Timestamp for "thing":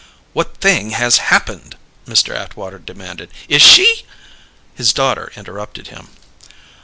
0.57-0.93